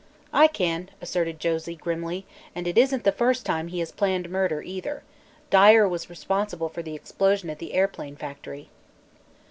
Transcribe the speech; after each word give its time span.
"I 0.33 0.47
can," 0.47 0.89
asserted 0.99 1.39
Josie 1.39 1.75
grimly, 1.75 2.25
"and 2.55 2.67
it 2.67 2.75
isn't 2.75 3.03
the 3.03 3.11
first 3.11 3.45
time 3.45 3.67
he 3.67 3.77
has 3.81 3.91
planned 3.91 4.31
murder, 4.31 4.63
either. 4.63 5.03
Dyer 5.51 5.87
was 5.87 6.09
responsible 6.09 6.69
for 6.69 6.81
the 6.81 6.95
explosion 6.95 7.51
at 7.51 7.59
the 7.59 7.75
airplane 7.75 8.15
factory." 8.15 8.69